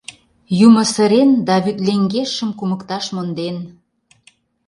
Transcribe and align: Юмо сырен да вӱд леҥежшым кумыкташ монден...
Юмо 0.65 0.83
сырен 0.93 1.29
да 1.47 1.55
вӱд 1.63 1.77
леҥежшым 1.85 2.49
кумыкташ 2.59 3.05
монден... 3.15 3.57